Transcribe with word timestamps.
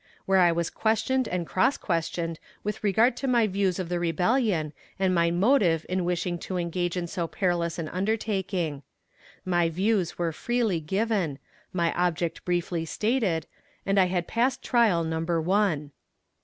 where 0.25 0.39
I 0.39 0.51
was 0.51 0.71
questioned 0.71 1.27
and 1.27 1.45
cross 1.45 1.77
questioned 1.77 2.39
with 2.63 2.83
regard 2.83 3.15
to 3.17 3.27
my 3.27 3.45
views 3.45 3.77
of 3.77 3.87
the 3.87 3.99
rebellion 3.99 4.73
and 4.97 5.13
my 5.13 5.29
motive 5.29 5.85
in 5.87 6.03
wishing 6.03 6.39
to 6.39 6.57
engage 6.57 6.97
in 6.97 7.05
so 7.05 7.27
perilous 7.27 7.77
an 7.77 7.87
undertaking. 7.87 8.81
My 9.45 9.69
views 9.69 10.17
were 10.17 10.31
freely 10.31 10.79
given, 10.79 11.37
my 11.71 11.93
object 11.93 12.43
briefly 12.45 12.83
stated, 12.83 13.45
and 13.85 13.99
I 13.99 14.05
had 14.05 14.27
passed 14.27 14.63
trial 14.63 15.03
number 15.03 15.39
one. 15.39 15.91